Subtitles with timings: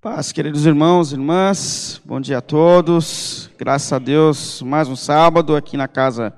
[0.00, 3.50] Paz, queridos irmãos e irmãs, bom dia a todos.
[3.58, 6.32] Graças a Deus, mais um sábado aqui na casa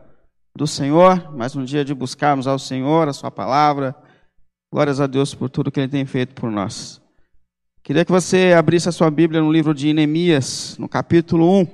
[0.56, 3.94] do Senhor, mais um dia de buscarmos ao Senhor, a Sua palavra.
[4.72, 7.02] Glórias a Deus por tudo que Ele tem feito por nós.
[7.82, 11.66] Queria que você abrisse a sua Bíblia no livro de Neemias, no capítulo 1.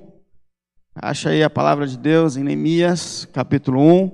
[0.93, 4.07] Acha aí a palavra de Deus em Neemias, capítulo 1.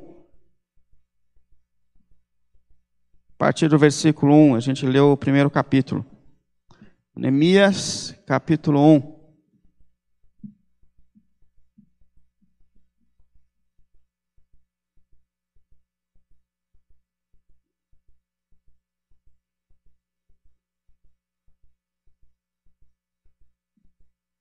[3.30, 6.04] A partir do versículo 1, a gente leu o primeiro capítulo.
[7.14, 9.22] Neemias, capítulo 1.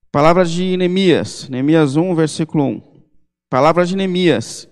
[0.09, 3.03] Palavra de Neemias, Neemias 1, versículo 1.
[3.49, 4.69] Palavra de Neemias,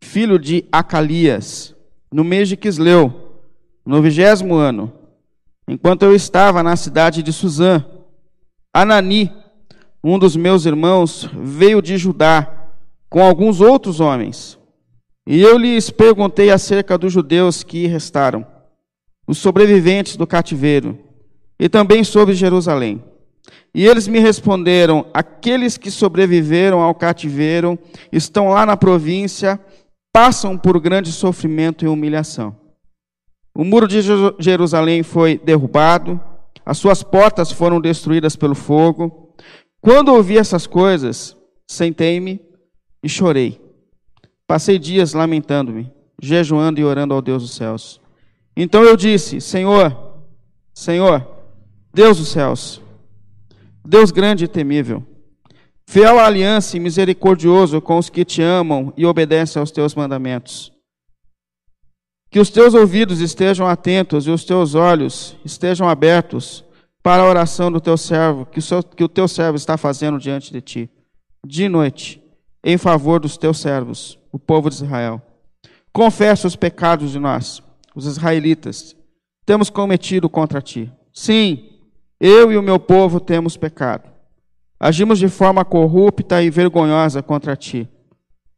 [0.00, 1.74] filho de Acalias,
[2.12, 3.42] no mês de Quisleu,
[3.84, 4.99] no vigésimo ano,
[5.70, 7.84] enquanto eu estava na cidade de Suzã,
[8.74, 9.32] Anani,
[10.02, 12.68] um dos meus irmãos, veio de Judá
[13.08, 14.58] com alguns outros homens.
[15.24, 18.44] E eu lhes perguntei acerca dos judeus que restaram,
[19.28, 20.98] os sobreviventes do cativeiro,
[21.56, 23.04] e também sobre Jerusalém.
[23.72, 27.78] E eles me responderam: aqueles que sobreviveram ao cativeiro
[28.10, 29.60] estão lá na província,
[30.12, 32.59] passam por grande sofrimento e humilhação.
[33.54, 34.00] O muro de
[34.38, 36.20] Jerusalém foi derrubado,
[36.64, 39.34] as suas portas foram destruídas pelo fogo.
[39.80, 42.40] Quando ouvi essas coisas, sentei-me
[43.02, 43.60] e chorei.
[44.46, 48.00] Passei dias lamentando-me, jejuando e orando ao Deus dos céus.
[48.56, 49.96] Então eu disse: Senhor,
[50.74, 51.26] Senhor,
[51.92, 52.80] Deus dos céus,
[53.84, 55.04] Deus grande e temível,
[55.88, 60.72] fiel à aliança e misericordioso com os que te amam e obedecem aos teus mandamentos.
[62.30, 66.64] Que os teus ouvidos estejam atentos e os teus olhos estejam abertos
[67.02, 70.18] para a oração do teu servo, que o, seu, que o teu servo está fazendo
[70.18, 70.90] diante de ti,
[71.44, 72.22] de noite,
[72.62, 75.20] em favor dos teus servos, o povo de Israel.
[75.92, 77.62] Confessa os pecados de nós,
[77.94, 78.94] os israelitas,
[79.44, 80.92] temos cometido contra ti.
[81.12, 81.70] Sim,
[82.20, 84.08] eu e o meu povo temos pecado.
[84.78, 87.88] Agimos de forma corrupta e vergonhosa contra ti.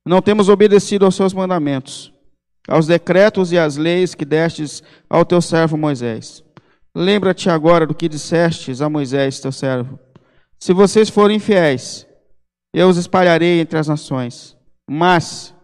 [0.04, 2.12] Não temos obedecido aos seus mandamentos,
[2.68, 6.42] aos decretos e às leis que destes ao teu servo Moisés.
[6.94, 9.98] Lembra-te agora do que dissestes a Moisés, teu servo.
[10.58, 12.06] Se vocês forem fiéis,
[12.72, 14.56] eu os espalharei entre as nações.
[14.88, 15.54] Mas,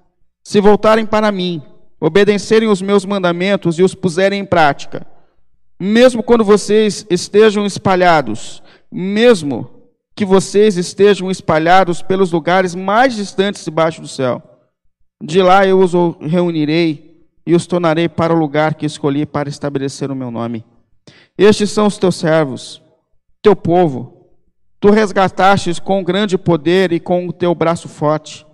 [0.43, 1.63] se voltarem para mim,
[2.01, 5.07] obedecerem os meus mandamentos e os puserem em prática,
[5.79, 9.71] mesmo quando vocês estejam espalhados, mesmo
[10.15, 14.43] que vocês estejam espalhados pelos lugares mais distantes debaixo do céu,
[15.23, 20.11] de lá eu os reunirei e os tornarei para o lugar que escolhi para estabelecer
[20.11, 20.65] o meu nome.
[21.37, 22.83] Estes são os teus servos,
[23.43, 24.29] teu povo.
[24.81, 28.47] Tu resgatastes com grande poder e com o teu braço forte.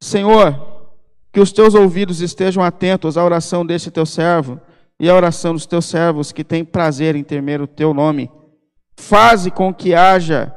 [0.00, 0.90] Senhor,
[1.32, 4.60] que os teus ouvidos estejam atentos à oração deste teu servo
[4.98, 8.30] e a oração dos teus servos que têm prazer em temer o teu nome.
[8.96, 10.54] Faze com que haja,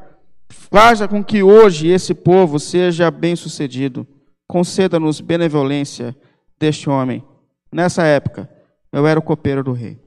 [0.50, 4.07] faça com que hoje esse povo seja bem-sucedido.
[4.47, 6.16] Conceda-nos benevolência
[6.59, 7.23] deste homem.
[7.72, 8.50] Nessa época,
[8.91, 10.00] eu era o copeiro do rei.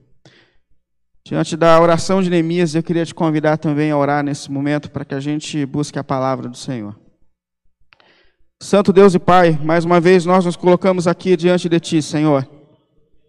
[1.24, 5.04] Diante da oração de Neemias, eu queria te convidar também a orar nesse momento para
[5.04, 6.98] que a gente busque a palavra do Senhor.
[8.60, 12.48] Santo Deus e Pai, mais uma vez nós nos colocamos aqui diante de Ti, Senhor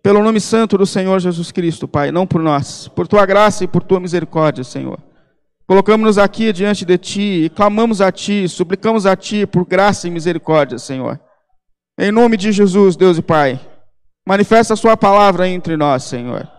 [0.01, 3.67] pelo nome santo do Senhor Jesus Cristo, Pai, não por nós, por tua graça e
[3.67, 4.99] por tua misericórdia, Senhor.
[5.69, 10.09] Colocamos-nos aqui diante de ti e clamamos a ti, suplicamos a ti por graça e
[10.09, 11.19] misericórdia, Senhor.
[11.95, 13.59] Em nome de Jesus, Deus e Pai,
[14.27, 16.49] manifesta a sua palavra entre nós, Senhor.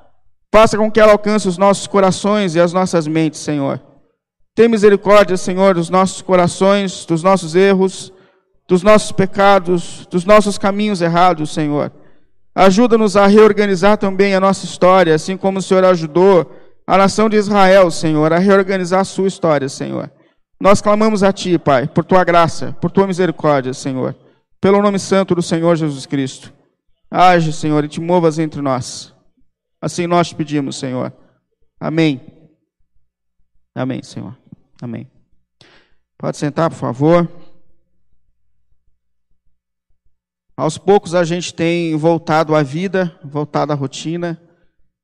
[0.55, 3.83] Faça com que ela alcance os nossos corações e as nossas mentes, Senhor.
[4.55, 8.13] Tem misericórdia, Senhor, dos nossos corações, dos nossos erros,
[8.69, 11.91] dos nossos pecados, dos nossos caminhos errados, Senhor.
[12.55, 17.37] Ajuda-nos a reorganizar também a nossa história, assim como o Senhor ajudou a nação de
[17.37, 20.11] Israel, Senhor, a reorganizar a sua história, Senhor.
[20.61, 24.15] Nós clamamos a Ti, Pai, por Tua graça, por Tua misericórdia, Senhor,
[24.61, 26.53] pelo nome santo do Senhor Jesus Cristo.
[27.11, 29.15] Age, Senhor, e te movas entre nós.
[29.81, 31.13] Assim nós te pedimos, Senhor.
[31.81, 32.21] Amém.
[33.75, 34.37] Amém, Senhor.
[34.83, 35.11] Amém.
[36.19, 37.29] Pode sentar, por favor.
[40.57, 44.39] Aos poucos a gente tem voltado à vida, voltado à rotina.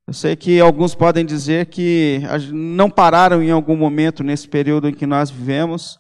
[0.07, 2.23] Eu sei que alguns podem dizer que
[2.53, 5.99] não pararam em algum momento nesse período em que nós vivemos,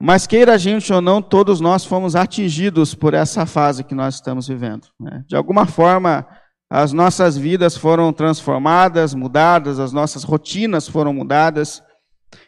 [0.00, 4.16] mas queira a gente ou não, todos nós fomos atingidos por essa fase que nós
[4.16, 4.88] estamos vivendo.
[5.00, 5.24] Né?
[5.28, 6.26] De alguma forma,
[6.68, 11.82] as nossas vidas foram transformadas, mudadas, as nossas rotinas foram mudadas.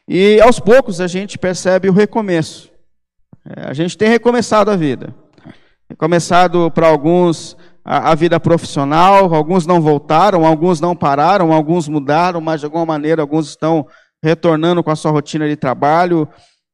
[0.08, 2.69] E aos poucos a gente percebe o recomeço.
[3.46, 5.14] É, a gente tem recomeçado a vida.
[5.88, 7.56] Recomeçado para alguns
[7.90, 12.85] a, a, vida profissional, alguns não voltaram, alguns não pararam, alguns mudaram, mas de alguma
[12.85, 13.87] maneira alguns estão
[14.23, 16.29] retornando com a sua rotina de trabalho.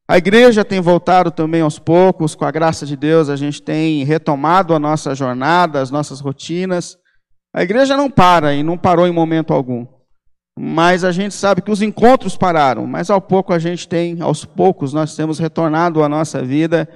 [0.09, 4.03] A igreja tem voltado também aos poucos, com a graça de Deus, a gente tem
[4.03, 6.99] retomado a nossa jornada, as nossas rotinas.
[7.55, 9.87] A igreja não para e não parou em momento algum.
[10.59, 14.45] Mas a gente sabe que os encontros pararam, mas ao pouco a gente tem, aos
[14.45, 16.89] poucos nós temos retornado à nossa vida.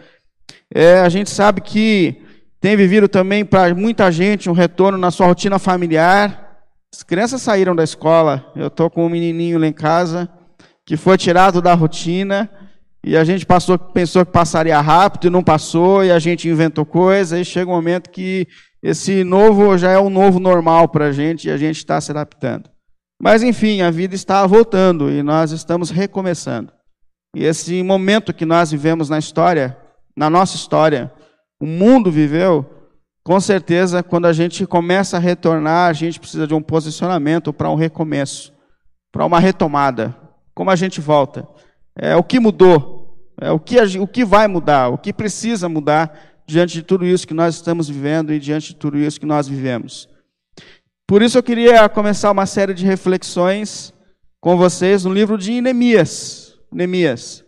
[0.75, 2.27] É, a gente sabe que
[2.61, 6.65] tem vivido também para muita gente um retorno na sua rotina familiar.
[6.93, 10.29] As crianças saíram da escola, eu estou com um menininho lá em casa
[10.85, 12.51] que foi tirado da rotina
[13.05, 16.85] e a gente passou, pensou que passaria rápido e não passou e a gente inventou
[16.85, 18.49] coisa e chega um momento que
[18.83, 22.11] esse novo já é um novo normal para a gente e a gente está se
[22.11, 22.71] adaptando.
[23.21, 26.73] Mas enfim, a vida está voltando e nós estamos recomeçando.
[27.37, 29.77] E esse momento que nós vivemos na história,
[30.17, 31.13] na nossa história,
[31.61, 32.65] o mundo viveu,
[33.25, 37.71] com certeza, quando a gente começa a retornar, a gente precisa de um posicionamento para
[37.71, 38.53] um recomeço,
[39.13, 40.17] para uma retomada.
[40.55, 41.47] Como a gente volta?
[41.95, 46.19] É o que mudou, é o que, o que vai mudar, o que precisa mudar
[46.47, 49.47] diante de tudo isso que nós estamos vivendo e diante de tudo isso que nós
[49.47, 50.09] vivemos.
[51.07, 53.93] Por isso eu queria começar uma série de reflexões
[54.41, 56.57] com vocês no livro de Neemias.
[56.73, 57.45] Neemias.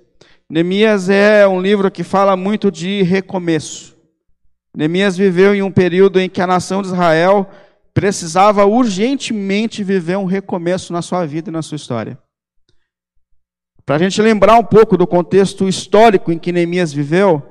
[0.49, 3.97] Neemias é um livro que fala muito de recomeço.
[4.75, 7.49] Neemias viveu em um período em que a nação de Israel
[7.93, 12.19] precisava urgentemente viver um recomeço na sua vida e na sua história.
[13.85, 17.43] Para a gente lembrar um pouco do contexto histórico em que Neemias viveu,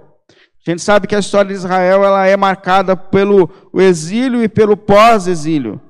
[0.66, 4.78] a gente sabe que a história de Israel ela é marcada pelo exílio e pelo
[4.78, 5.82] pós-exílio.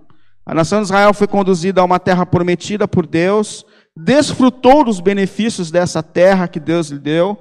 [0.45, 3.63] A nação de Israel foi conduzida a uma terra prometida por Deus,
[3.95, 7.37] desfrutou dos benefícios dessa terra que Deus lhe deu,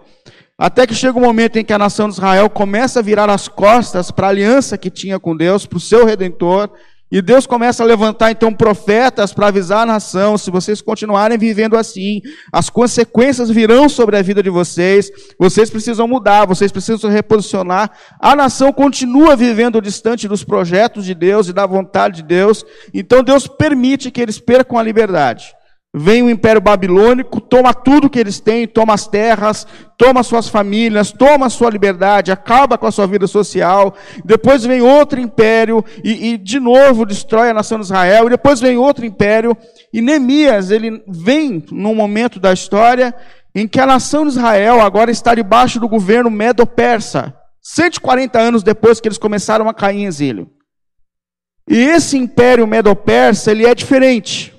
[0.59, 3.31] até que chega o um momento em que a nação de Israel começa a virar
[3.31, 6.69] as costas para a aliança que tinha com Deus, para o seu redentor,
[7.11, 11.77] e Deus começa a levantar então profetas para avisar a nação: se vocês continuarem vivendo
[11.77, 12.21] assim,
[12.53, 17.91] as consequências virão sobre a vida de vocês, vocês precisam mudar, vocês precisam se reposicionar.
[18.21, 23.23] A nação continua vivendo distante dos projetos de Deus e da vontade de Deus, então
[23.23, 25.57] Deus permite que eles percam a liberdade.
[25.95, 31.11] Vem o Império Babilônico, toma tudo que eles têm, toma as terras, toma suas famílias,
[31.11, 33.95] toma sua liberdade, acaba com a sua vida social.
[34.23, 38.27] Depois vem outro império e, e de novo destrói a nação de Israel.
[38.27, 39.57] E depois vem outro império.
[39.91, 43.15] E Neemias, ele vem num momento da história
[43.55, 47.35] em que a nação de Israel agora está debaixo do governo medo-persa.
[47.63, 50.51] 140 anos depois que eles começaram a cair em exílio.
[51.67, 54.58] E esse império medo-persa, ele é diferente.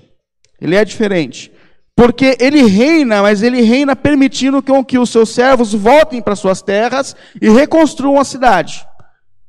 [0.62, 1.52] Ele é diferente.
[1.96, 7.16] Porque ele reina, mas ele reina permitindo que, os seus servos voltem para suas terras
[7.42, 8.88] e reconstruam a cidade.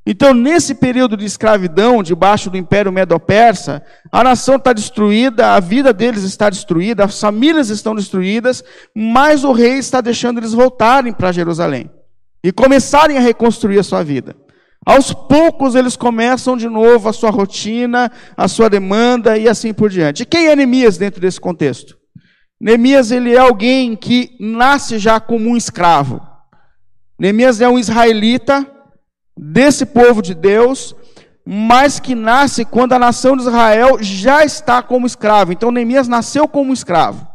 [0.05, 5.93] Então, nesse período de escravidão, debaixo do Império Medo-Persa, a nação está destruída, a vida
[5.93, 11.31] deles está destruída, as famílias estão destruídas, mas o rei está deixando eles voltarem para
[11.31, 11.89] Jerusalém
[12.43, 14.35] e começarem a reconstruir a sua vida.
[14.87, 19.91] Aos poucos eles começam de novo a sua rotina, a sua demanda e assim por
[19.91, 20.23] diante.
[20.23, 21.99] E quem é Neemias dentro desse contexto?
[22.61, 26.21] Neemias ele é alguém que nasce já como um escravo.
[27.19, 28.67] Neemias é um israelita
[29.37, 30.95] desse povo de Deus,
[31.47, 35.53] mas que nasce quando a nação de Israel já está como escravo.
[35.53, 37.27] Então Neemias nasceu como escravo.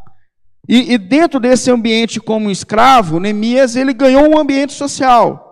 [0.68, 5.45] E, e dentro desse ambiente como escravo, Neemias ele ganhou um ambiente social.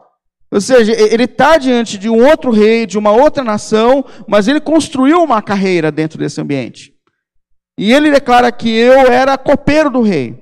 [0.53, 4.60] Ou seja, ele está diante de um outro rei, de uma outra nação, mas ele
[4.60, 6.93] construiu uma carreira dentro desse ambiente.
[7.75, 10.39] E ele declara que eu era copeiro do rei.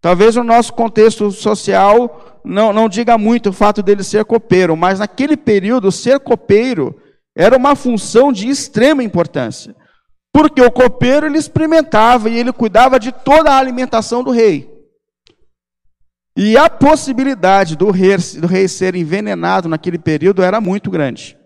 [0.00, 5.00] Talvez o nosso contexto social não, não diga muito o fato dele ser copeiro, mas
[5.00, 6.94] naquele período, ser copeiro
[7.36, 9.74] era uma função de extrema importância.
[10.32, 14.69] Porque o copeiro ele experimentava e ele cuidava de toda a alimentação do rei.
[16.42, 21.36] E a possibilidade do rei, do rei ser envenenado naquele período era muito grande.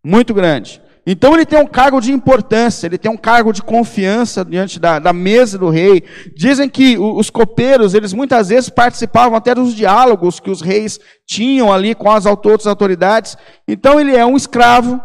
[0.00, 0.80] Muito grande.
[1.04, 5.00] Então ele tem um cargo de importância, ele tem um cargo de confiança diante da,
[5.00, 6.04] da mesa do rei.
[6.36, 11.72] Dizem que os copeiros, eles muitas vezes participavam até dos diálogos que os reis tinham
[11.72, 13.36] ali com as outras autoridades.
[13.66, 15.00] Então ele é um escravo,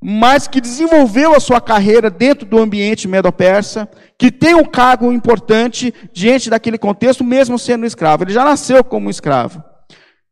[0.00, 5.92] mas que desenvolveu a sua carreira dentro do ambiente medo-persa, que tem um cargo importante
[6.12, 8.24] diante daquele contexto, mesmo sendo escravo.
[8.24, 9.62] Ele já nasceu como escravo.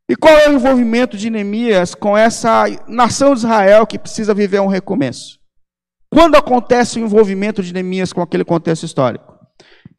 [0.09, 4.61] E qual é o envolvimento de Neemias com essa nação de Israel que precisa viver
[4.61, 5.37] um recomeço?
[6.09, 9.35] Quando acontece o envolvimento de Neemias com aquele contexto histórico?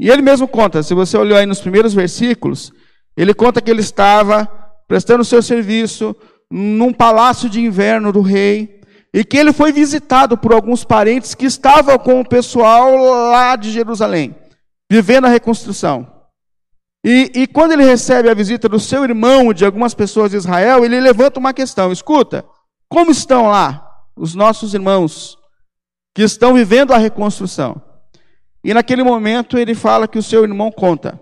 [0.00, 2.72] E ele mesmo conta, se você olhou aí nos primeiros versículos,
[3.14, 4.46] ele conta que ele estava
[4.86, 6.16] prestando seu serviço
[6.50, 8.77] num palácio de inverno do rei,
[9.12, 12.96] e que ele foi visitado por alguns parentes que estavam com o pessoal
[13.30, 14.34] lá de Jerusalém,
[14.90, 16.06] vivendo a reconstrução.
[17.04, 20.84] E, e quando ele recebe a visita do seu irmão, de algumas pessoas de Israel,
[20.84, 22.44] ele levanta uma questão: escuta,
[22.88, 25.38] como estão lá os nossos irmãos
[26.14, 27.80] que estão vivendo a reconstrução?
[28.62, 31.18] E naquele momento ele fala que o seu irmão conta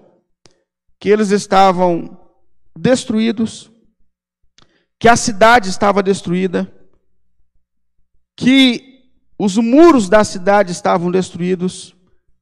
[0.99, 2.19] que eles estavam
[2.77, 3.71] destruídos,
[4.99, 6.73] que a cidade estava destruída,
[8.37, 8.97] que
[9.39, 11.95] os muros da cidade estavam destruídos.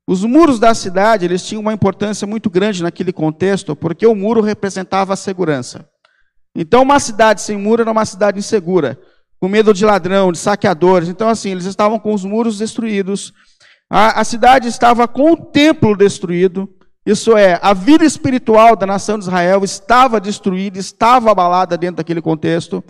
[0.06, 4.40] Os muros da cidade, eles tinham uma importância muito grande naquele contexto, porque o muro
[4.40, 5.88] representava a segurança.
[6.54, 8.98] Então, uma cidade sem muro era uma cidade insegura,
[9.40, 11.08] com medo de ladrão, de saqueadores.
[11.08, 13.32] Então, assim, eles estavam com os muros destruídos.
[13.90, 16.68] A, a cidade estava com o templo destruído.
[17.06, 22.22] Isso é, a vida espiritual da nação de Israel estava destruída, estava abalada dentro daquele
[22.22, 22.84] contexto.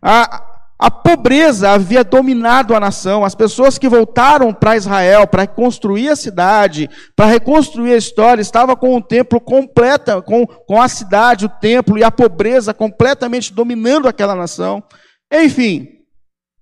[0.00, 3.24] A, a pobreza havia dominado a nação.
[3.24, 8.76] As pessoas que voltaram para Israel para reconstruir a cidade, para reconstruir a história, estavam
[8.76, 14.06] com o templo completa, com, com a cidade, o templo e a pobreza completamente dominando
[14.06, 14.80] aquela nação.
[15.32, 15.88] Enfim,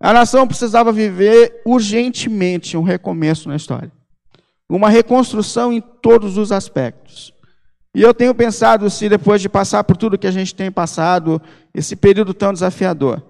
[0.01, 3.93] a nação precisava viver urgentemente um recomeço na história.
[4.67, 7.35] Uma reconstrução em todos os aspectos.
[7.95, 11.41] E eu tenho pensado se depois de passar por tudo que a gente tem passado,
[11.75, 13.23] esse período tão desafiador,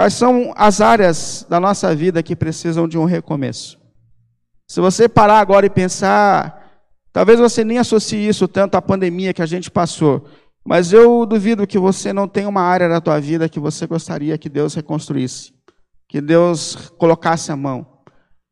[0.00, 3.78] Quais são as áreas da nossa vida que precisam de um recomeço?
[4.66, 9.42] Se você parar agora e pensar, talvez você nem associe isso tanto à pandemia que
[9.42, 10.26] a gente passou,
[10.64, 14.38] mas eu duvido que você não tenha uma área da tua vida que você gostaria
[14.38, 15.52] que Deus reconstruísse,
[16.08, 17.86] que Deus colocasse a mão.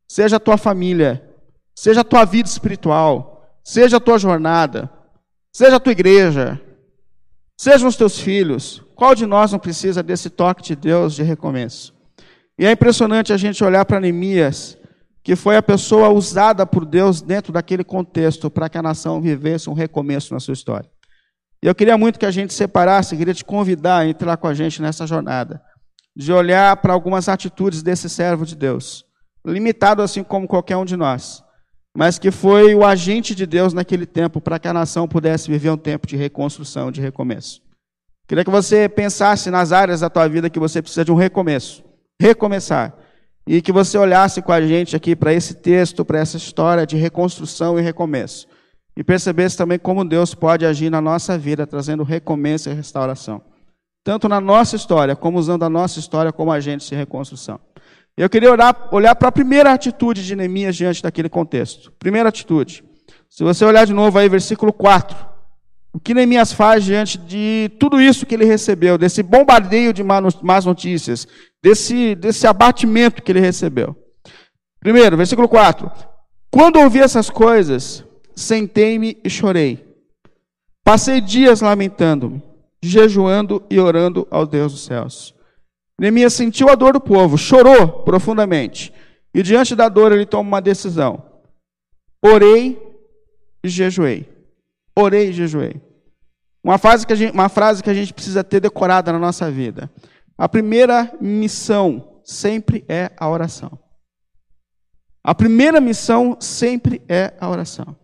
[0.06, 1.34] Seja a tua família,
[1.74, 4.92] seja a tua vida espiritual, seja a tua jornada,
[5.50, 6.60] seja a tua igreja,
[7.58, 11.94] sejam os teus filhos, qual de nós não precisa desse toque de Deus de recomeço?
[12.58, 14.76] E é impressionante a gente olhar para Neemias,
[15.22, 19.70] que foi a pessoa usada por Deus dentro daquele contexto para que a nação vivesse
[19.70, 20.90] um recomeço na sua história.
[21.62, 24.54] E eu queria muito que a gente separasse, queria te convidar a entrar com a
[24.54, 25.62] gente nessa jornada,
[26.16, 29.04] de olhar para algumas atitudes desse servo de Deus,
[29.46, 31.44] limitado assim como qualquer um de nós,
[31.96, 35.70] mas que foi o agente de Deus naquele tempo para que a nação pudesse viver
[35.70, 37.67] um tempo de reconstrução, de recomeço.
[38.28, 41.82] Queria que você pensasse nas áreas da tua vida que você precisa de um recomeço.
[42.20, 42.94] Recomeçar.
[43.46, 46.94] E que você olhasse com a gente aqui para esse texto, para essa história de
[46.94, 48.46] reconstrução e recomeço.
[48.94, 53.40] E percebesse também como Deus pode agir na nossa vida, trazendo recomeço e restauração.
[54.04, 57.58] Tanto na nossa história, como usando a nossa história como agente de reconstrução.
[58.14, 61.90] Eu queria olhar, olhar para a primeira atitude de Neemias diante daquele contexto.
[61.98, 62.84] Primeira atitude.
[63.30, 65.37] Se você olhar de novo aí, versículo 4.
[65.92, 70.64] O que Neemias faz diante de tudo isso que ele recebeu, desse bombardeio de más
[70.64, 71.26] notícias,
[71.62, 73.96] desse, desse abatimento que ele recebeu?
[74.80, 75.90] Primeiro, versículo 4.
[76.50, 78.04] Quando ouvi essas coisas,
[78.36, 79.84] sentei-me e chorei.
[80.84, 82.42] Passei dias lamentando-me,
[82.82, 85.34] jejuando e orando ao Deus dos céus.
[85.98, 88.92] Neemias sentiu a dor do povo, chorou profundamente.
[89.34, 91.22] E diante da dor ele toma uma decisão.
[92.22, 92.78] Orei
[93.64, 94.37] e jejuei
[95.00, 95.80] orei e jejuei.
[96.62, 99.50] Uma frase, que a gente, uma frase que a gente precisa ter decorada na nossa
[99.50, 99.90] vida.
[100.36, 103.78] A primeira missão sempre é a oração.
[105.24, 107.96] A primeira missão sempre é a oração.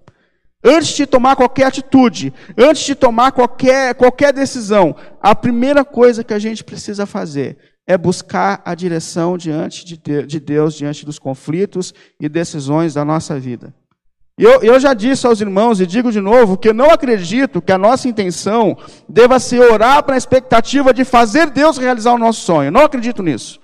[0.64, 6.32] Antes de tomar qualquer atitude, antes de tomar qualquer, qualquer decisão, a primeira coisa que
[6.32, 12.28] a gente precisa fazer é buscar a direção diante de Deus, diante dos conflitos e
[12.30, 13.74] decisões da nossa vida.
[14.36, 17.70] Eu, eu já disse aos irmãos e digo de novo que eu não acredito que
[17.70, 18.76] a nossa intenção
[19.08, 22.72] deva ser orar para a expectativa de fazer Deus realizar o nosso sonho.
[22.72, 23.60] Não acredito nisso.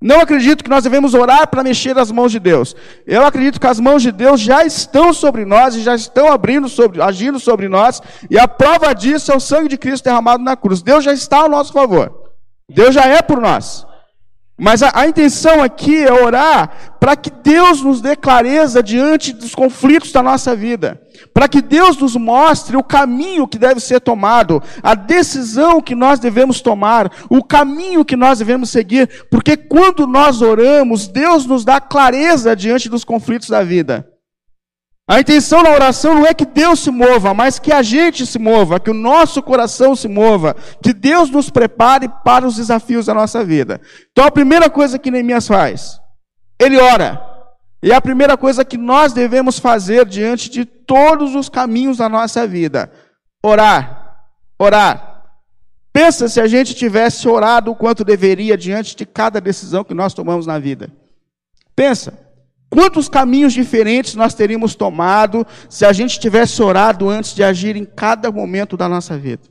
[0.00, 2.74] Não acredito que nós devemos orar para mexer as mãos de Deus.
[3.06, 6.68] Eu acredito que as mãos de Deus já estão sobre nós e já estão abrindo
[6.68, 10.56] sobre, agindo sobre nós, e a prova disso é o sangue de Cristo derramado na
[10.56, 10.82] cruz.
[10.82, 12.12] Deus já está ao nosso favor.
[12.68, 13.86] Deus já é por nós.
[14.56, 19.52] Mas a, a, intenção aqui é orar para que Deus nos dê clareza diante dos
[19.52, 21.00] conflitos da nossa vida,
[21.32, 26.20] para que Deus nos mostre o caminho que deve ser tomado, a decisão que nós
[26.20, 31.80] devemos tomar, o caminho que nós devemos seguir, porque quando nós oramos, Deus nos dá
[31.80, 34.13] clareza diante dos conflitos da vida.
[35.06, 38.38] A intenção da oração não é que Deus se mova, mas que a gente se
[38.38, 43.12] mova, que o nosso coração se mova, que Deus nos prepare para os desafios da
[43.12, 43.80] nossa vida.
[44.10, 46.00] Então a primeira coisa que Neemias faz,
[46.58, 47.22] ele ora.
[47.82, 52.46] E a primeira coisa que nós devemos fazer diante de todos os caminhos da nossa
[52.46, 52.90] vida,
[53.42, 54.24] orar.
[54.58, 55.22] Orar.
[55.92, 60.14] Pensa se a gente tivesse orado o quanto deveria diante de cada decisão que nós
[60.14, 60.90] tomamos na vida.
[61.76, 62.23] Pensa.
[62.74, 67.84] Quantos caminhos diferentes nós teríamos tomado se a gente tivesse orado antes de agir em
[67.84, 69.42] cada momento da nossa vida?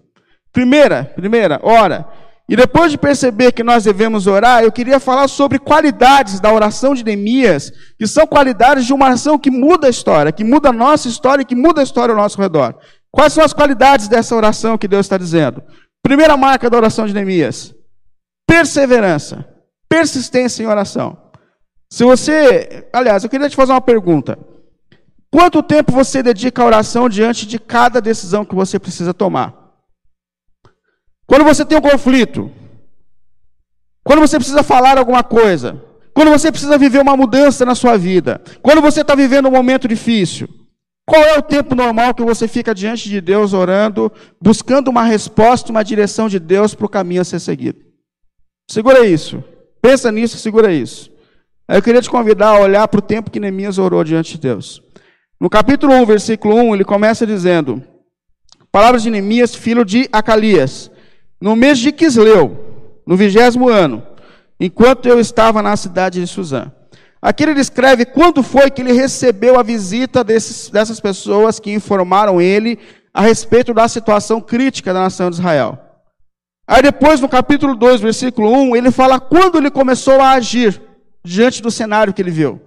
[0.51, 2.05] Primeira, primeira, ora.
[2.49, 6.93] E depois de perceber que nós devemos orar, eu queria falar sobre qualidades da oração
[6.93, 10.73] de Neemias, que são qualidades de uma oração que muda a história, que muda a
[10.73, 12.75] nossa história e que muda a história ao nosso redor.
[13.09, 15.63] Quais são as qualidades dessa oração que Deus está dizendo?
[16.03, 17.73] Primeira marca da oração de Neemias:
[18.45, 19.47] perseverança,
[19.87, 21.22] persistência em oração.
[21.93, 24.39] Se você, aliás, eu queria te fazer uma pergunta.
[25.29, 29.53] Quanto tempo você dedica à oração diante de cada decisão que você precisa tomar?
[31.27, 32.51] Quando você tem um conflito,
[34.03, 35.83] quando você precisa falar alguma coisa,
[36.15, 39.87] quando você precisa viver uma mudança na sua vida, quando você está vivendo um momento
[39.87, 40.49] difícil,
[41.05, 45.69] qual é o tempo normal que você fica diante de Deus orando, buscando uma resposta,
[45.69, 47.79] uma direção de Deus para o caminho a ser seguido?
[48.67, 49.43] Segura isso.
[49.79, 51.12] Pensa nisso, segura isso.
[51.67, 54.83] Eu queria te convidar a olhar para o tempo que Neemias orou diante de Deus.
[55.39, 57.81] No capítulo 1, versículo 1, ele começa dizendo:
[58.69, 60.91] Palavras de Neemias, filho de Acalias,
[61.39, 64.03] no mês de Quisleu, no vigésimo ano,
[64.59, 66.69] enquanto eu estava na cidade de Suzã.
[67.21, 72.41] Aqui ele descreve quando foi que ele recebeu a visita desses, dessas pessoas que informaram
[72.41, 72.77] ele
[73.13, 75.79] a respeito da situação crítica da nação de Israel.
[76.67, 80.81] Aí depois, no capítulo 2, versículo 1, ele fala quando ele começou a agir
[81.23, 82.61] diante do cenário que ele viu.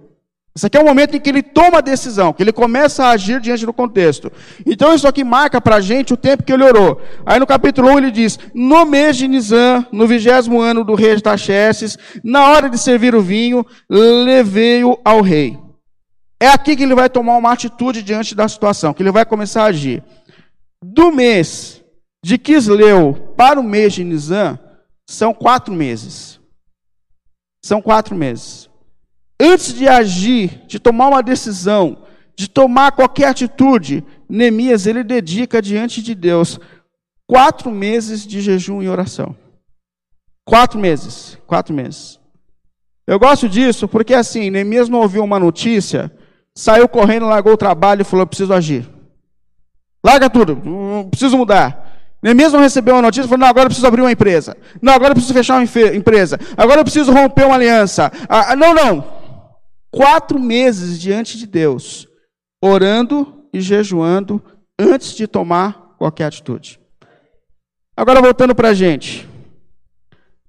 [0.57, 3.11] Esse aqui é o momento em que ele toma a decisão, que ele começa a
[3.11, 4.31] agir diante do contexto.
[4.65, 6.99] Então isso aqui marca para a gente o tempo que ele orou.
[7.23, 11.15] Aí no capítulo 1 ele diz, no mês de Nisan, no vigésimo ano do rei
[11.15, 15.59] de Taxesses, na hora de servir o vinho, levei-o ao rei.
[16.39, 19.61] É aqui que ele vai tomar uma atitude diante da situação, que ele vai começar
[19.61, 20.03] a agir.
[20.83, 21.83] Do mês
[22.25, 24.57] de Quisleu para o mês de Nisan,
[25.07, 26.36] são quatro meses.
[27.67, 28.69] São quatro meses.
[29.37, 31.97] Antes de agir, de tomar uma decisão,
[32.33, 36.61] de tomar qualquer atitude, Neemias ele dedica diante de Deus
[37.25, 39.35] quatro meses de jejum e oração.
[40.45, 42.17] Quatro meses, quatro meses.
[43.05, 46.09] Eu gosto disso porque assim, Neemias não ouviu uma notícia,
[46.55, 48.89] saiu correndo, largou o trabalho e falou: preciso agir.
[50.01, 50.57] Larga tudo,
[51.11, 51.86] preciso mudar.
[52.21, 54.57] Neemias não recebeu uma notícia falou: não, agora eu preciso abrir uma empresa.
[54.81, 56.39] Não, agora eu preciso fechar uma empresa.
[56.55, 58.11] Agora eu preciso romper uma aliança.
[58.27, 59.17] Ah, não, não
[59.91, 62.07] quatro meses diante de Deus,
[62.61, 64.43] orando e jejuando
[64.77, 66.79] antes de tomar qualquer atitude.
[67.95, 69.27] Agora voltando para a gente.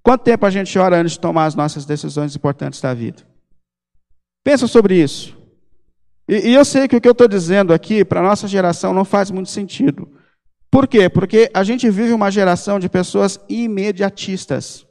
[0.03, 3.23] Quanto tempo a gente ora antes de tomar as nossas decisões importantes da vida?
[4.45, 5.37] Pensa sobre isso.
[6.29, 8.93] E, e eu sei que o que eu estou dizendo aqui, para a nossa geração,
[8.93, 10.11] não faz muito sentido.
[10.71, 11.09] Por quê?
[11.09, 14.87] Porque a gente vive uma geração de pessoas imediatistas.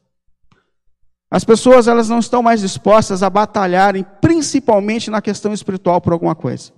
[1.29, 6.33] As pessoas elas não estão mais dispostas a batalharem, principalmente na questão espiritual, por alguma
[6.33, 6.71] coisa.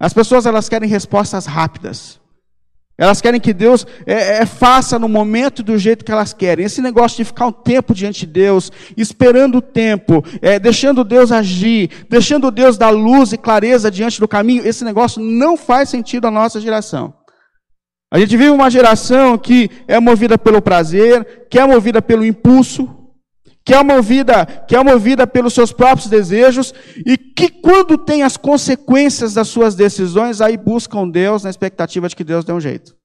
[0.00, 2.20] As pessoas elas querem respostas rápidas.
[2.96, 6.64] Elas querem que Deus é, é, faça no momento do jeito que elas querem.
[6.64, 11.30] Esse negócio de ficar um tempo diante de Deus, esperando o tempo, é, deixando Deus
[11.30, 16.26] agir, deixando Deus dar luz e clareza diante do caminho, esse negócio não faz sentido
[16.26, 17.14] à nossa geração.
[18.10, 22.88] A gente vive uma geração que é movida pelo prazer, que é movida pelo impulso,
[23.64, 26.72] que é movida, que é movida pelos seus próprios desejos
[27.04, 32.16] e que quando tem as consequências das suas decisões, aí buscam Deus na expectativa de
[32.16, 32.96] que Deus dê um jeito.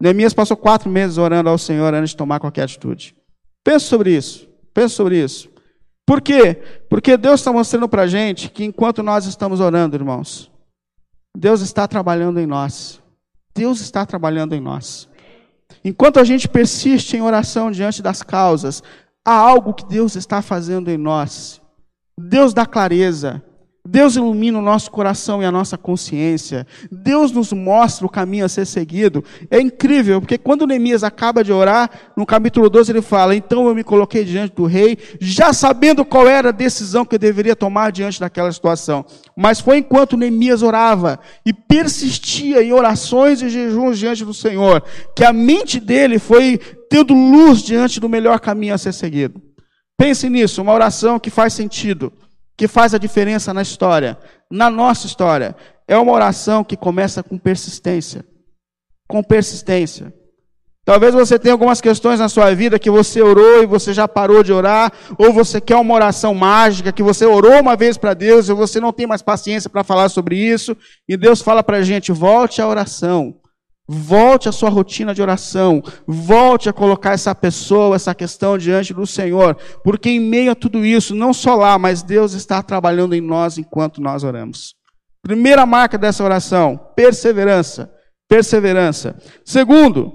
[0.00, 3.16] Neemias passou quatro meses orando ao Senhor antes de tomar qualquer atitude.
[3.64, 4.48] Pense sobre isso.
[4.72, 5.50] Pense sobre isso.
[6.06, 6.54] Por quê?
[6.88, 10.50] Porque Deus está mostrando para a gente que enquanto nós estamos orando, irmãos,
[11.36, 12.99] Deus está trabalhando em nós.
[13.54, 15.08] Deus está trabalhando em nós.
[15.84, 18.82] Enquanto a gente persiste em oração diante das causas,
[19.24, 21.60] há algo que Deus está fazendo em nós.
[22.18, 23.42] Deus dá clareza.
[23.90, 26.64] Deus ilumina o nosso coração e a nossa consciência.
[26.92, 29.24] Deus nos mostra o caminho a ser seguido.
[29.50, 33.74] É incrível, porque quando Neemias acaba de orar, no capítulo 12 ele fala: Então eu
[33.74, 37.90] me coloquei diante do rei, já sabendo qual era a decisão que eu deveria tomar
[37.90, 39.04] diante daquela situação.
[39.36, 44.84] Mas foi enquanto Neemias orava e persistia em orações e jejuns diante do Senhor,
[45.16, 49.42] que a mente dele foi tendo luz diante do melhor caminho a ser seguido.
[49.98, 52.12] Pense nisso, uma oração que faz sentido
[52.60, 54.18] que faz a diferença na história,
[54.50, 55.56] na nossa história,
[55.88, 58.22] é uma oração que começa com persistência.
[59.08, 60.12] Com persistência.
[60.84, 64.42] Talvez você tenha algumas questões na sua vida que você orou e você já parou
[64.42, 68.50] de orar, ou você quer uma oração mágica, que você orou uma vez para Deus
[68.50, 70.76] e você não tem mais paciência para falar sobre isso,
[71.08, 73.36] e Deus fala para a gente: volte à oração.
[73.92, 75.82] Volte à sua rotina de oração.
[76.06, 79.56] Volte a colocar essa pessoa, essa questão diante do Senhor.
[79.82, 83.58] Porque em meio a tudo isso, não só lá, mas Deus está trabalhando em nós
[83.58, 84.76] enquanto nós oramos.
[85.20, 87.90] Primeira marca dessa oração: perseverança.
[88.28, 89.18] Perseverança.
[89.44, 90.12] Segundo,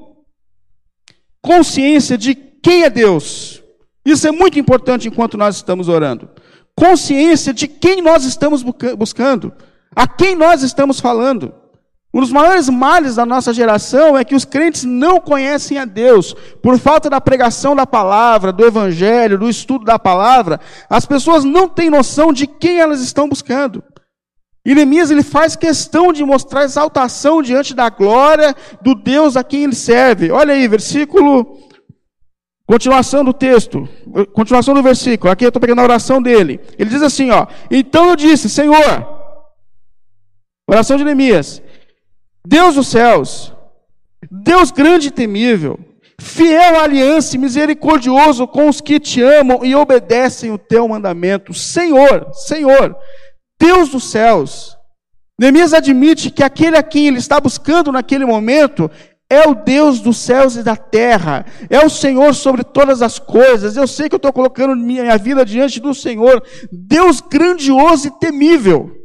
[1.41, 3.61] consciência de quem é Deus.
[4.05, 6.29] Isso é muito importante enquanto nós estamos orando.
[6.77, 8.63] Consciência de quem nós estamos
[8.97, 9.51] buscando,
[9.93, 11.53] a quem nós estamos falando.
[12.15, 16.33] Um dos maiores males da nossa geração é que os crentes não conhecem a Deus.
[16.63, 21.67] Por falta da pregação da palavra, do evangelho, do estudo da palavra, as pessoas não
[21.67, 23.83] têm noção de quem elas estão buscando.
[24.65, 29.65] E Neemias ele faz questão de mostrar exaltação diante da glória do Deus a quem
[29.65, 30.31] ele serve.
[30.31, 31.59] Olha aí, versículo
[32.65, 33.87] Continuação do texto,
[34.33, 35.31] continuação do versículo.
[35.31, 36.59] Aqui eu estou pegando a oração dele.
[36.79, 39.05] Ele diz assim, ó: Então eu disse, Senhor,
[40.67, 41.61] oração de Neemias,
[42.47, 43.51] Deus dos céus,
[44.29, 45.79] Deus grande e temível,
[46.19, 51.53] fiel à aliança e misericordioso com os que te amam e obedecem o teu mandamento.
[51.53, 52.95] Senhor, Senhor,
[53.59, 54.77] Deus dos céus.
[55.39, 58.89] Neemias admite que aquele a quem ele está buscando naquele momento
[59.27, 63.75] é o Deus dos céus e da terra, é o Senhor sobre todas as coisas.
[63.75, 69.04] Eu sei que eu estou colocando minha vida diante do Senhor, Deus grandioso e temível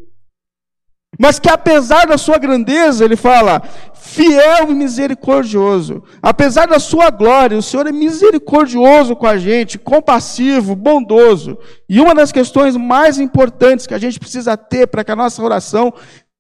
[1.19, 3.63] mas que apesar da sua grandeza, ele fala,
[3.95, 6.03] fiel e misericordioso.
[6.23, 11.59] Apesar da sua glória, o Senhor é misericordioso com a gente, compassivo, bondoso.
[11.89, 15.43] E uma das questões mais importantes que a gente precisa ter para que a nossa
[15.43, 15.93] oração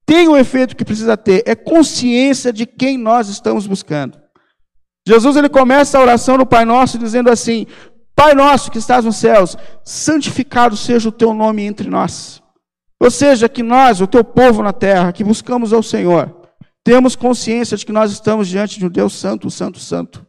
[0.07, 4.19] tenha o efeito que precisa ter é consciência de quem nós estamos buscando.
[5.07, 7.67] Jesus ele começa a oração no Pai Nosso dizendo assim:
[8.15, 12.43] Pai nosso que estás nos céus, santificado seja o teu nome entre nós.
[13.01, 16.37] Ou seja, que nós, o teu povo na terra, que buscamos ao Senhor,
[16.85, 20.27] temos consciência de que nós estamos diante de um Deus santo, santo, santo.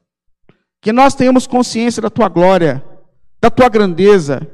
[0.82, 2.84] Que nós tenhamos consciência da tua glória,
[3.42, 4.48] da tua grandeza,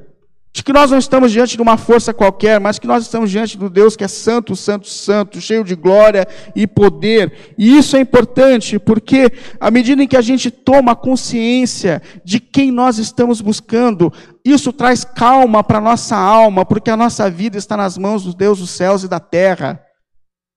[0.53, 3.57] de que nós não estamos diante de uma força qualquer, mas que nós estamos diante
[3.57, 7.53] do Deus que é santo, santo, santo, cheio de glória e poder.
[7.57, 12.71] E isso é importante, porque à medida em que a gente toma consciência de quem
[12.71, 14.12] nós estamos buscando,
[14.43, 18.33] isso traz calma para a nossa alma, porque a nossa vida está nas mãos do
[18.33, 19.79] Deus dos céus e da terra.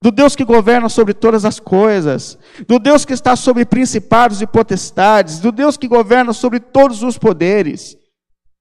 [0.03, 4.47] Do Deus que governa sobre todas as coisas, do Deus que está sobre principados e
[4.47, 8.00] potestades, do Deus que governa sobre todos os poderes.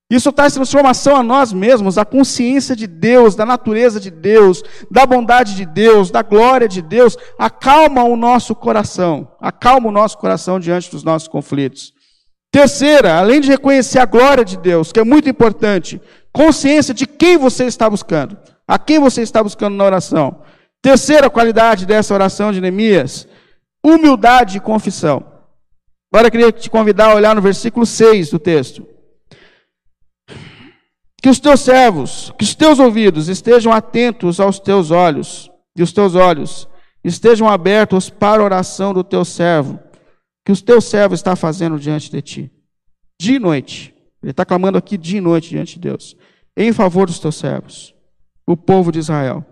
[0.09, 5.05] Isso traz transformação a nós mesmos, a consciência de Deus, da natureza de Deus, da
[5.05, 10.59] bondade de Deus, da glória de Deus, acalma o nosso coração, acalma o nosso coração
[10.59, 11.93] diante dos nossos conflitos.
[12.51, 16.01] Terceira, além de reconhecer a glória de Deus, que é muito importante,
[16.33, 18.35] consciência de quem você está buscando,
[18.67, 20.41] a quem você está buscando na oração.
[20.81, 23.27] Terceira qualidade dessa oração de Neemias,
[23.85, 25.23] humildade e confissão.
[26.11, 28.87] Agora eu queria te convidar a olhar no versículo 6 do texto.
[31.21, 35.91] Que os teus servos, que os teus ouvidos estejam atentos aos teus olhos, e os
[35.91, 36.67] teus olhos
[37.03, 39.79] estejam abertos para a oração do teu servo,
[40.45, 42.51] que os teus servos está fazendo diante de ti.
[43.19, 43.93] Dia e noite.
[44.21, 46.15] Ele está clamando aqui dia e noite diante de Deus,
[46.57, 47.93] em favor dos teus servos,
[48.45, 49.45] o povo de Israel.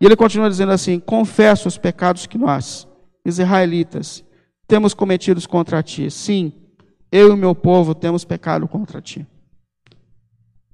[0.00, 2.86] E ele continua dizendo assim: confesso os pecados que nós,
[3.24, 4.24] israelitas,
[4.66, 6.10] temos cometidos contra ti.
[6.10, 6.52] Sim,
[7.10, 9.26] eu e o meu povo temos pecado contra ti.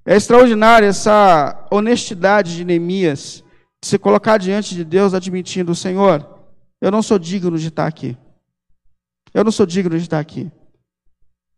[0.09, 3.43] É extraordinária essa honestidade de Neemias,
[3.79, 6.27] de se colocar diante de Deus admitindo: Senhor,
[6.81, 8.17] eu não sou digno de estar aqui.
[9.31, 10.51] Eu não sou digno de estar aqui.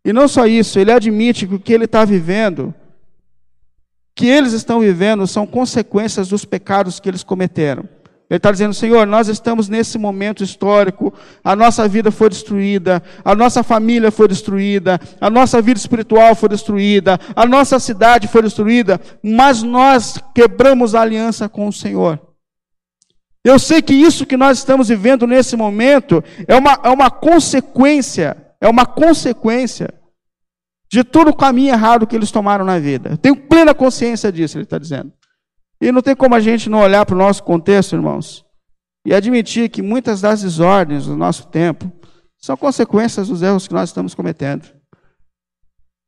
[0.04, 2.76] E não só isso, ele admite que o que ele está vivendo,
[4.14, 7.88] que eles estão vivendo, são consequências dos pecados que eles cometeram.
[8.32, 11.14] Ele está dizendo, Senhor, nós estamos nesse momento histórico,
[11.44, 16.48] a nossa vida foi destruída, a nossa família foi destruída, a nossa vida espiritual foi
[16.48, 22.22] destruída, a nossa cidade foi destruída, mas nós quebramos a aliança com o Senhor.
[23.44, 28.38] Eu sei que isso que nós estamos vivendo nesse momento é uma, é uma consequência,
[28.62, 29.94] é uma consequência
[30.90, 33.10] de todo o caminho errado que eles tomaram na vida.
[33.10, 35.12] Eu tenho plena consciência disso, ele está dizendo.
[35.82, 38.46] E não tem como a gente não olhar para o nosso contexto, irmãos,
[39.04, 41.92] e admitir que muitas das desordens do nosso tempo
[42.38, 44.70] são consequências dos erros que nós estamos cometendo.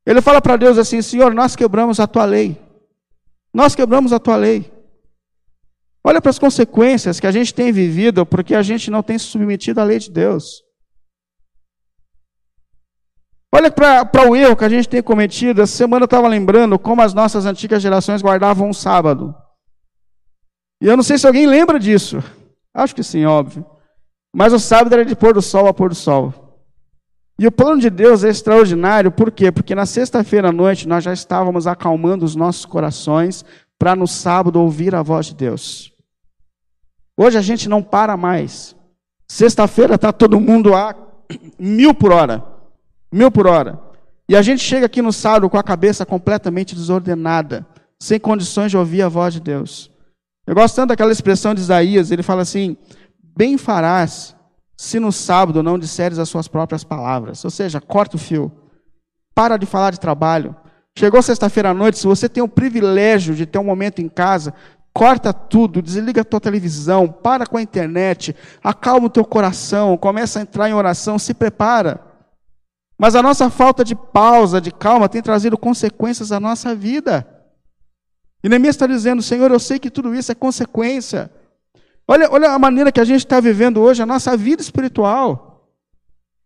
[0.06, 2.56] Ele fala para Deus assim: Senhor, nós quebramos a tua lei.
[3.52, 4.72] Nós quebramos a tua lei.
[6.04, 9.24] Olha para as consequências que a gente tem vivido porque a gente não tem se
[9.24, 10.62] submetido à lei de Deus.
[13.52, 15.62] Olha para o erro que a gente tem cometido.
[15.62, 19.34] Essa semana eu estava lembrando como as nossas antigas gerações guardavam um sábado.
[20.84, 22.22] E eu não sei se alguém lembra disso.
[22.72, 23.64] Acho que sim, óbvio.
[24.32, 26.60] Mas o sábado era de pôr do sol a pôr do sol.
[27.38, 29.50] E o plano de Deus é extraordinário, por quê?
[29.50, 33.44] Porque na sexta-feira à noite nós já estávamos acalmando os nossos corações
[33.76, 35.92] para no sábado ouvir a voz de Deus.
[37.16, 38.76] Hoje a gente não para mais.
[39.26, 40.94] Sexta-feira está todo mundo a
[41.58, 42.54] mil por hora
[43.14, 43.80] mil por hora.
[44.28, 47.64] E a gente chega aqui no sábado com a cabeça completamente desordenada,
[47.98, 49.93] sem condições de ouvir a voz de Deus.
[50.46, 52.76] Eu gosto tanto daquela expressão de Isaías, ele fala assim:
[53.36, 54.34] Bem farás
[54.76, 57.44] se no sábado não disseres as suas próprias palavras.
[57.44, 58.52] Ou seja, corta o fio.
[59.34, 60.54] Para de falar de trabalho.
[60.96, 64.54] Chegou sexta-feira à noite, se você tem o privilégio de ter um momento em casa,
[64.92, 70.38] corta tudo, desliga a tua televisão, para com a internet, acalma o teu coração, começa
[70.38, 72.00] a entrar em oração, se prepara.
[72.96, 77.26] Mas a nossa falta de pausa, de calma, tem trazido consequências à nossa vida.
[78.44, 81.30] E Neemias está dizendo, Senhor, eu sei que tudo isso é consequência.
[82.06, 85.70] Olha, olha a maneira que a gente está vivendo hoje, a nossa vida espiritual.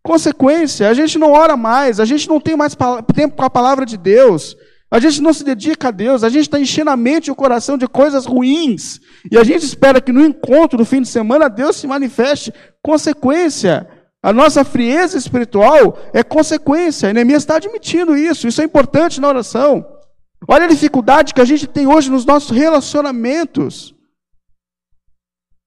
[0.01, 2.73] Consequência, a gente não ora mais, a gente não tem mais
[3.13, 4.55] tempo com a palavra de Deus,
[4.89, 7.35] a gente não se dedica a Deus, a gente está enchendo a mente e o
[7.35, 11.49] coração de coisas ruins, e a gente espera que no encontro, no fim de semana,
[11.49, 12.53] Deus se manifeste.
[12.81, 13.85] Consequência,
[14.23, 17.09] a nossa frieza espiritual é consequência.
[17.09, 18.47] A Neemias está admitindo isso.
[18.47, 19.98] Isso é importante na oração.
[20.47, 23.93] Olha a dificuldade que a gente tem hoje nos nossos relacionamentos.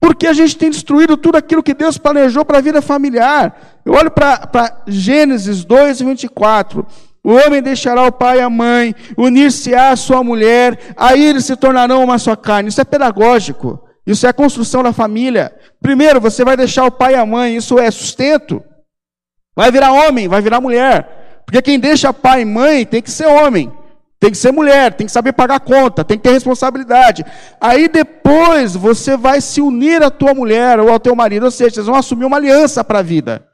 [0.00, 3.80] Porque a gente tem destruído tudo aquilo que Deus planejou para a vida familiar.
[3.84, 6.84] Eu olho para Gênesis 2, 24.
[7.24, 11.54] O homem deixará o pai e a mãe, unir-se-á à sua mulher, aí eles se
[11.54, 12.68] tornarão uma só carne.
[12.68, 13.80] Isso é pedagógico.
[14.04, 15.54] Isso é a construção da família.
[15.80, 18.60] Primeiro, você vai deixar o pai e a mãe, isso é sustento.
[19.54, 21.42] Vai virar homem, vai virar mulher.
[21.46, 23.72] Porque quem deixa pai e mãe tem que ser homem,
[24.22, 27.26] tem que ser mulher, tem que saber pagar conta, tem que ter responsabilidade.
[27.60, 31.74] Aí depois você vai se unir à tua mulher ou ao teu marido, ou seja,
[31.74, 33.44] vocês vão assumir uma aliança para a vida.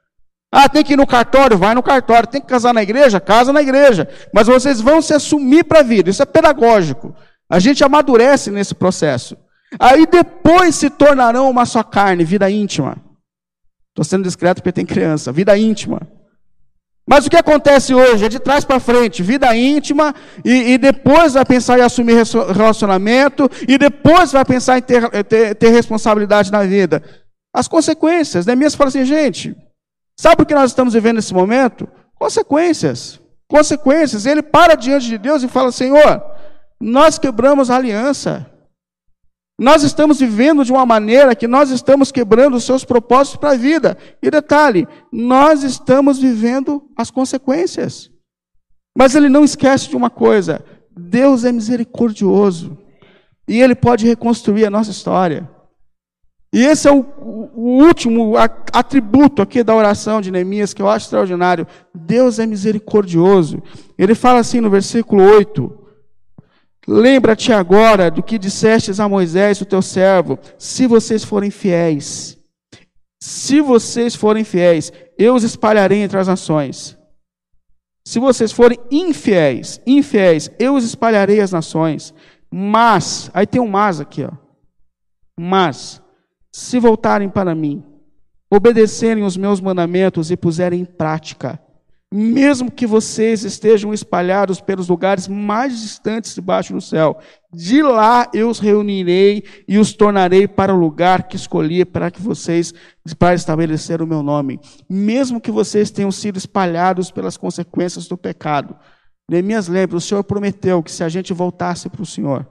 [0.53, 1.57] Ah, tem que ir no cartório?
[1.57, 2.29] Vai no cartório.
[2.29, 3.19] Tem que casar na igreja?
[3.19, 4.11] Casa na igreja.
[4.31, 6.11] Mas vocês vão se assumir para a vida.
[6.11, 7.17] Isso é pedagógico.
[7.49, 9.39] A gente amadurece nesse processo.
[9.81, 12.99] Aí depois se tornarão uma só carne, vida íntima.
[13.89, 16.03] Estou sendo discreto porque tem criança, vida íntima.
[17.09, 18.27] Mas o que acontece hoje?
[18.27, 22.23] É de trás para frente, vida íntima, e, e, depois vai pensar em assumir
[22.55, 27.03] relacionamento, e depois vai pensar em ter, ter, ter responsabilidade na vida.
[27.51, 28.55] As consequências, né?
[28.55, 29.57] Mesmo fala assim, gente,
[30.21, 31.89] sabe o que nós estamos vivendo nesse momento?
[32.15, 33.19] Consequências.
[33.49, 34.27] Consequências.
[34.27, 36.23] Ele para diante de Deus e fala: Senhor,
[36.79, 38.47] nós quebramos a aliança.
[39.61, 43.57] Nós estamos vivendo de uma maneira que nós estamos quebrando os seus propósitos para a
[43.57, 43.99] vida.
[44.23, 48.09] E detalhe, nós estamos vivendo as consequências.
[48.97, 50.65] Mas ele não esquece de uma coisa:
[50.97, 52.79] Deus é misericordioso.
[53.49, 55.51] E ele pode reconstruir a nossa história.
[56.53, 57.05] E esse é o,
[57.55, 58.35] o último
[58.73, 61.67] atributo aqui da oração de Neemias que eu acho extraordinário.
[61.95, 63.63] Deus é misericordioso.
[63.99, 65.78] Ele fala assim no versículo 8:
[66.91, 72.39] Lembra-te agora do que dissestes a Moisés, o teu servo, se vocês forem fiéis.
[73.21, 76.97] Se vocês forem fiéis, eu os espalharei entre as nações.
[78.07, 82.15] Se vocês forem infiéis, infiéis, eu os espalharei as nações.
[82.51, 84.31] Mas, aí tem um mas aqui, ó.
[85.39, 86.01] Mas,
[86.51, 87.85] se voltarem para mim,
[88.51, 91.61] obedecerem os meus mandamentos e puserem em prática,
[92.13, 97.19] mesmo que vocês estejam espalhados pelos lugares mais distantes debaixo do céu,
[97.53, 102.21] de lá eu os reunirei e os tornarei para o lugar que escolhi para que
[102.21, 102.73] vocês
[103.19, 108.75] para estabelecer o meu nome, mesmo que vocês tenham sido espalhados pelas consequências do pecado.
[109.31, 112.47] Neemias lembra, o Senhor prometeu que se a gente voltasse para o Senhor,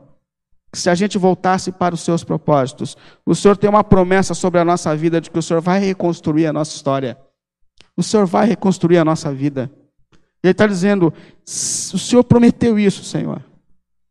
[0.72, 4.60] que se a gente voltasse para os seus propósitos, o Senhor tem uma promessa sobre
[4.60, 7.18] a nossa vida de que o Senhor vai reconstruir a nossa história.
[7.98, 9.72] O Senhor vai reconstruir a nossa vida.
[10.44, 11.12] Ele está dizendo:
[11.44, 13.44] o Senhor prometeu isso, Senhor.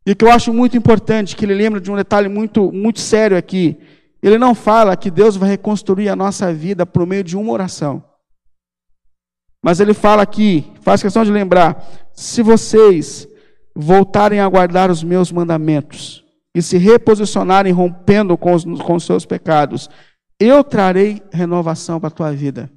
[0.04, 3.00] E o que eu acho muito importante, que ele lembra de um detalhe muito, muito
[3.00, 3.78] sério aqui.
[4.22, 8.02] Ele não fala que Deus vai reconstruir a nossa vida por meio de uma oração.
[9.62, 13.28] Mas ele fala aqui, faz questão de lembrar: se vocês
[13.74, 19.26] voltarem a guardar os meus mandamentos e se reposicionarem rompendo com os, com os seus
[19.26, 19.90] pecados,
[20.40, 22.70] eu trarei renovação para a tua vida.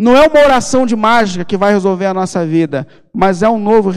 [0.00, 3.58] Não é uma oração de mágica que vai resolver a nossa vida, mas é um
[3.58, 3.90] novo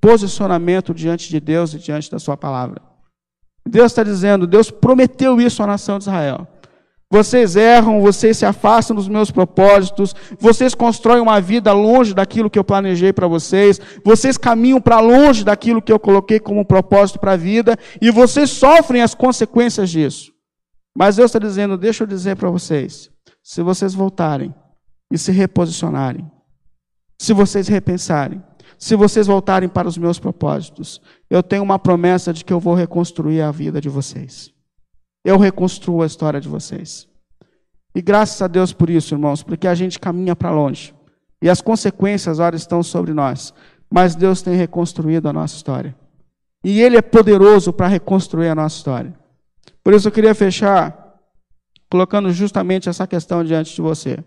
[0.00, 2.80] posicionamento diante de Deus e diante da Sua palavra.
[3.68, 6.48] Deus está dizendo, Deus prometeu isso à nação de Israel.
[7.10, 12.58] Vocês erram, vocês se afastam dos meus propósitos, vocês constroem uma vida longe daquilo que
[12.58, 17.32] eu planejei para vocês, vocês caminham para longe daquilo que eu coloquei como propósito para
[17.32, 20.32] a vida, e vocês sofrem as consequências disso.
[20.96, 23.10] Mas Deus está dizendo: deixa eu dizer para vocês,
[23.42, 24.54] se vocês voltarem
[25.12, 26.28] e se reposicionarem,
[27.20, 28.42] se vocês repensarem,
[28.78, 32.74] se vocês voltarem para os meus propósitos, eu tenho uma promessa de que eu vou
[32.74, 34.50] reconstruir a vida de vocês.
[35.22, 37.06] Eu reconstruo a história de vocês.
[37.94, 40.94] E graças a Deus por isso, irmãos, porque a gente caminha para longe.
[41.42, 43.52] E as consequências, ora, estão sobre nós.
[43.88, 45.94] Mas Deus tem reconstruído a nossa história.
[46.64, 49.14] E Ele é poderoso para reconstruir a nossa história.
[49.84, 51.20] Por isso eu queria fechar
[51.90, 54.24] colocando justamente essa questão diante de você.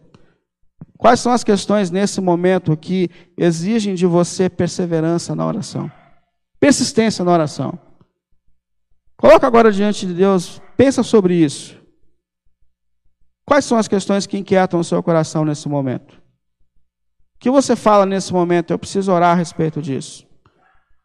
[0.97, 5.91] Quais são as questões nesse momento que exigem de você perseverança na oração?
[6.60, 7.77] Persistência na oração.
[9.17, 11.77] Coloca agora diante de Deus, pensa sobre isso.
[13.45, 16.13] Quais são as questões que inquietam o seu coração nesse momento?
[17.36, 18.71] O que você fala nesse momento?
[18.71, 20.25] Eu preciso orar a respeito disso.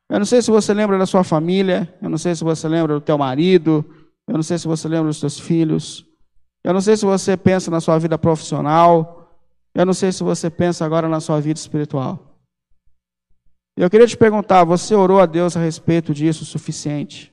[0.09, 2.95] Eu não sei se você lembra da sua família, eu não sei se você lembra
[2.95, 3.85] do teu marido,
[4.27, 6.05] eu não sei se você lembra dos seus filhos,
[6.65, 9.20] eu não sei se você pensa na sua vida profissional,
[9.75, 12.31] eu não sei se você pensa agora na sua vida espiritual.
[13.77, 17.33] Eu queria te perguntar, você orou a Deus a respeito disso o suficiente?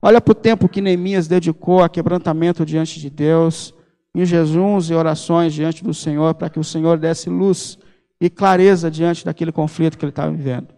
[0.00, 3.74] Olha para o tempo que Neemias dedicou a quebrantamento diante de Deus,
[4.14, 7.78] em jejuns e orações diante do Senhor, para que o Senhor desse luz
[8.20, 10.68] e clareza diante daquele conflito que ele estava vivendo.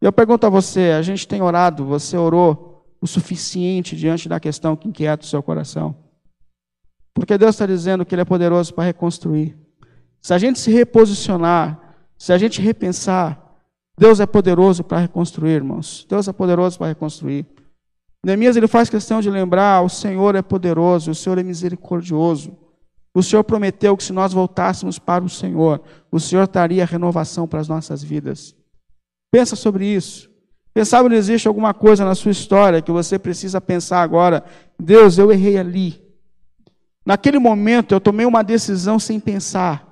[0.00, 4.76] Eu pergunto a você: a gente tem orado, você orou o suficiente diante da questão
[4.76, 6.07] que inquieta o seu coração?
[7.18, 9.56] Porque Deus está dizendo que Ele é poderoso para reconstruir.
[10.20, 13.44] Se a gente se reposicionar, se a gente repensar,
[13.98, 16.06] Deus é poderoso para reconstruir, irmãos.
[16.08, 17.46] Deus é poderoso para reconstruir.
[18.24, 22.56] Neemias ele faz questão de lembrar: o Senhor é poderoso, o Senhor é misericordioso.
[23.14, 27.58] O Senhor prometeu que se nós voltássemos para o Senhor, o Senhor traria renovação para
[27.58, 28.54] as nossas vidas.
[29.32, 30.30] Pensa sobre isso.
[30.74, 34.44] Quem sabe existe alguma coisa na sua história que você precisa pensar agora:
[34.78, 36.07] Deus, eu errei ali.
[37.08, 39.82] Naquele momento eu tomei uma decisão sem pensar.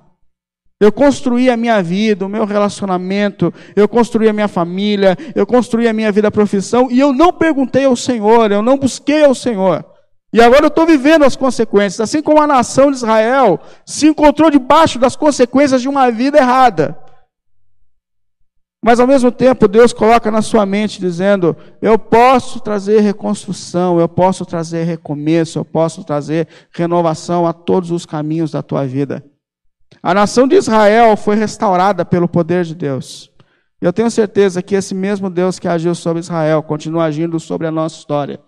[0.79, 5.87] Eu construí a minha vida, o meu relacionamento, eu construí a minha família, eu construí
[5.87, 9.83] a minha vida profissão, e eu não perguntei ao Senhor, eu não busquei ao Senhor.
[10.31, 14.51] E agora eu estou vivendo as consequências, assim como a nação de Israel se encontrou
[14.51, 16.99] debaixo das consequências de uma vida errada.
[18.87, 24.07] Mas ao mesmo tempo, Deus coloca na sua mente dizendo: Eu posso trazer reconstrução, eu
[24.07, 29.25] posso trazer recomeço, eu posso trazer renovação a todos os caminhos da tua vida.
[30.01, 33.29] A nação de Israel foi restaurada pelo poder de Deus.
[33.81, 37.71] Eu tenho certeza que esse mesmo Deus que agiu sobre Israel continua agindo sobre a
[37.71, 38.39] nossa história,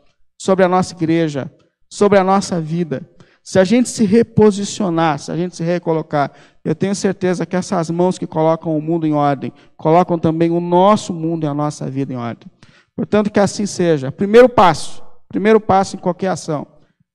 [0.41, 1.52] sobre a nossa igreja,
[1.89, 3.06] sobre a nossa vida.
[3.43, 6.32] Se a gente se reposicionar, se a gente se recolocar,
[6.70, 10.60] eu tenho certeza que essas mãos que colocam o mundo em ordem, colocam também o
[10.60, 12.48] nosso mundo e a nossa vida em ordem.
[12.96, 14.12] Portanto, que assim seja.
[14.12, 16.68] Primeiro passo, primeiro passo em qualquer ação.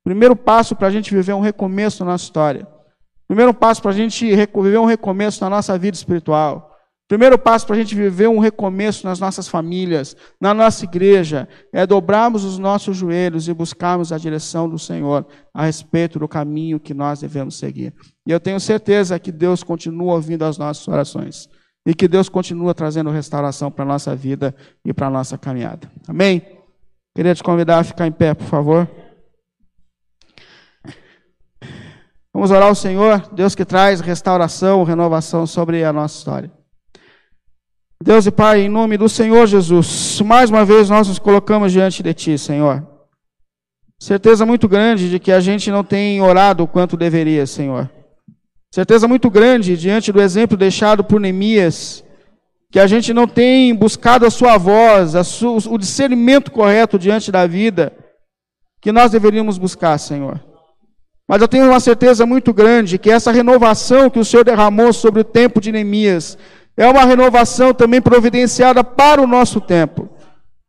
[0.03, 2.67] Primeiro passo para a gente viver um recomeço na nossa história.
[3.29, 6.74] Primeiro passo para a gente viver um recomeço na nossa vida espiritual.
[7.07, 11.87] Primeiro passo para a gente viver um recomeço nas nossas famílias, na nossa igreja, é
[11.87, 16.95] dobrarmos os nossos joelhos e buscarmos a direção do Senhor a respeito do caminho que
[16.95, 17.93] nós devemos seguir.
[18.27, 21.49] E eu tenho certeza que Deus continua ouvindo as nossas orações
[21.87, 25.91] e que Deus continua trazendo restauração para a nossa vida e para a nossa caminhada.
[26.09, 26.41] Amém?
[27.15, 28.89] Queria te convidar a ficar em pé, por favor.
[32.33, 36.64] Vamos orar ao Senhor, Deus que traz restauração, renovação sobre a nossa história.
[38.05, 42.03] Deus e Pai, em nome do Senhor Jesus, mais uma vez nós nos colocamos diante
[42.03, 42.87] de Ti, Senhor.
[43.99, 47.91] Certeza muito grande de que a gente não tem orado o quanto deveria, Senhor.
[48.71, 52.05] Certeza muito grande diante do exemplo deixado por Neemias,
[52.71, 55.23] que a gente não tem buscado a Sua voz, a
[55.71, 57.91] o discernimento correto diante da vida,
[58.83, 60.45] que nós deveríamos buscar, Senhor.
[61.27, 65.23] Mas eu tenho uma certeza muito grande que essa renovação que o Senhor derramou sobre
[65.23, 66.37] o tempo de Neemias
[66.77, 70.09] é uma renovação também providenciada para o nosso tempo.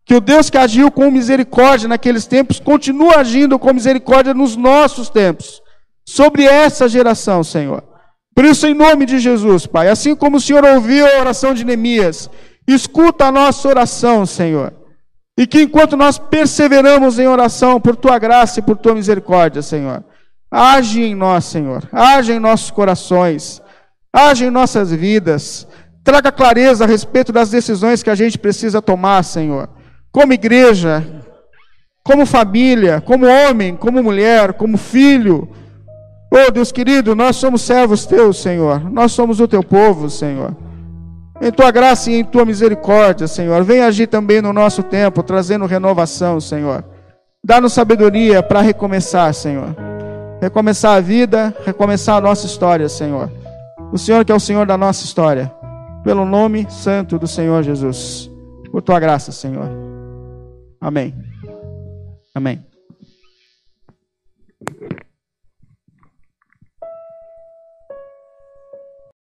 [0.06, 5.10] Que o Deus que agiu com misericórdia naqueles tempos continua agindo com misericórdia nos nossos
[5.10, 5.62] tempos,
[6.08, 7.84] sobre essa geração, Senhor.
[8.36, 11.66] Por isso, em nome de Jesus, Pai, assim como o Senhor ouviu a oração de
[11.66, 12.30] Neemias,
[12.68, 14.74] escuta a nossa oração, Senhor.
[15.38, 20.04] E que enquanto nós perseveramos em oração por tua graça e por tua misericórdia, Senhor,
[20.58, 21.84] Age em nós, Senhor.
[21.92, 23.62] Age em nossos corações.
[24.14, 25.68] Age em nossas vidas.
[26.06, 29.68] Traga clareza a respeito das decisões que a gente precisa tomar, Senhor.
[30.12, 31.04] Como igreja,
[32.04, 35.50] como família, como homem, como mulher, como filho.
[36.32, 38.88] Oh, Deus querido, nós somos servos teus, Senhor.
[38.92, 40.56] Nós somos o teu povo, Senhor.
[41.42, 43.64] Em tua graça e em tua misericórdia, Senhor.
[43.64, 46.86] Vem agir também no nosso tempo, trazendo renovação, Senhor.
[47.44, 49.76] Dá-nos sabedoria para recomeçar, Senhor.
[50.40, 53.32] Recomeçar a vida, recomeçar a nossa história, Senhor.
[53.92, 55.52] O Senhor que é o Senhor da nossa história
[56.06, 58.30] pelo nome santo do Senhor Jesus.
[58.72, 59.68] Por tua graça, Senhor.
[60.80, 61.16] Amém.
[62.36, 62.64] Amém.